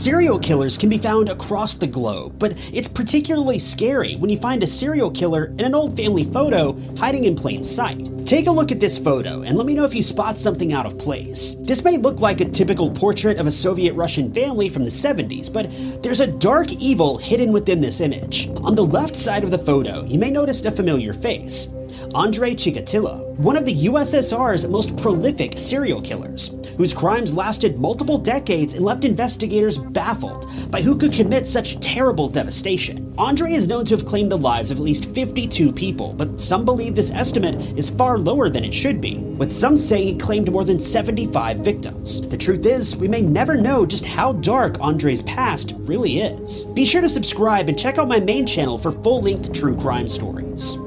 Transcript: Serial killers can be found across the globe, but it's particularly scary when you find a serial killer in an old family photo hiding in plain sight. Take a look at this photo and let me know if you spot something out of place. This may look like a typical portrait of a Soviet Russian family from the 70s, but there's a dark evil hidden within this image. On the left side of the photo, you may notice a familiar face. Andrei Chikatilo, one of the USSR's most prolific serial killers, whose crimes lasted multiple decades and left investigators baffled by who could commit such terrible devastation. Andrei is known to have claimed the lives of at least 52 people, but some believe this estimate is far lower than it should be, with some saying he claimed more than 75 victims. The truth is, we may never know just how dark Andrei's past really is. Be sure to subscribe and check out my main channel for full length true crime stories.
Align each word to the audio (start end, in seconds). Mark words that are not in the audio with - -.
Serial 0.00 0.38
killers 0.38 0.78
can 0.78 0.88
be 0.88 0.96
found 0.96 1.28
across 1.28 1.74
the 1.74 1.86
globe, 1.86 2.38
but 2.38 2.56
it's 2.72 2.88
particularly 2.88 3.58
scary 3.58 4.16
when 4.16 4.30
you 4.30 4.38
find 4.38 4.62
a 4.62 4.66
serial 4.66 5.10
killer 5.10 5.52
in 5.58 5.60
an 5.60 5.74
old 5.74 5.94
family 5.94 6.24
photo 6.24 6.72
hiding 6.96 7.26
in 7.26 7.36
plain 7.36 7.62
sight. 7.62 8.00
Take 8.24 8.46
a 8.46 8.50
look 8.50 8.72
at 8.72 8.80
this 8.80 8.96
photo 8.96 9.42
and 9.42 9.58
let 9.58 9.66
me 9.66 9.74
know 9.74 9.84
if 9.84 9.92
you 9.92 10.02
spot 10.02 10.38
something 10.38 10.72
out 10.72 10.86
of 10.86 10.96
place. 10.96 11.54
This 11.60 11.84
may 11.84 11.98
look 11.98 12.18
like 12.18 12.40
a 12.40 12.46
typical 12.46 12.90
portrait 12.90 13.38
of 13.38 13.46
a 13.46 13.52
Soviet 13.52 13.92
Russian 13.92 14.32
family 14.32 14.70
from 14.70 14.84
the 14.84 14.90
70s, 14.90 15.52
but 15.52 15.70
there's 16.02 16.20
a 16.20 16.26
dark 16.26 16.72
evil 16.72 17.18
hidden 17.18 17.52
within 17.52 17.82
this 17.82 18.00
image. 18.00 18.48
On 18.62 18.74
the 18.74 18.86
left 18.86 19.14
side 19.14 19.44
of 19.44 19.50
the 19.50 19.58
photo, 19.58 20.02
you 20.06 20.18
may 20.18 20.30
notice 20.30 20.64
a 20.64 20.70
familiar 20.70 21.12
face. 21.12 21.68
Andrei 22.14 22.54
Chikatilo, 22.54 23.36
one 23.36 23.56
of 23.56 23.64
the 23.64 23.86
USSR's 23.86 24.66
most 24.66 24.96
prolific 24.96 25.58
serial 25.58 26.00
killers, 26.00 26.50
whose 26.76 26.92
crimes 26.92 27.32
lasted 27.32 27.78
multiple 27.78 28.18
decades 28.18 28.74
and 28.74 28.84
left 28.84 29.04
investigators 29.04 29.78
baffled 29.78 30.46
by 30.70 30.82
who 30.82 30.96
could 30.96 31.12
commit 31.12 31.46
such 31.46 31.80
terrible 31.80 32.28
devastation. 32.28 33.14
Andrei 33.18 33.52
is 33.52 33.68
known 33.68 33.84
to 33.84 33.96
have 33.96 34.06
claimed 34.06 34.32
the 34.32 34.38
lives 34.38 34.70
of 34.70 34.78
at 34.78 34.82
least 34.82 35.06
52 35.06 35.72
people, 35.72 36.14
but 36.14 36.40
some 36.40 36.64
believe 36.64 36.94
this 36.94 37.10
estimate 37.10 37.56
is 37.78 37.90
far 37.90 38.18
lower 38.18 38.48
than 38.48 38.64
it 38.64 38.72
should 38.72 39.00
be, 39.00 39.16
with 39.16 39.52
some 39.52 39.76
saying 39.76 40.06
he 40.06 40.16
claimed 40.16 40.50
more 40.50 40.64
than 40.64 40.80
75 40.80 41.58
victims. 41.58 42.20
The 42.28 42.36
truth 42.36 42.64
is, 42.66 42.96
we 42.96 43.08
may 43.08 43.20
never 43.20 43.56
know 43.56 43.84
just 43.84 44.04
how 44.04 44.32
dark 44.34 44.80
Andrei's 44.80 45.22
past 45.22 45.74
really 45.78 46.20
is. 46.20 46.64
Be 46.66 46.84
sure 46.84 47.00
to 47.00 47.08
subscribe 47.08 47.68
and 47.68 47.78
check 47.78 47.98
out 47.98 48.08
my 48.08 48.20
main 48.20 48.46
channel 48.46 48.78
for 48.78 48.92
full 48.92 49.20
length 49.20 49.52
true 49.52 49.76
crime 49.76 50.08
stories. 50.08 50.78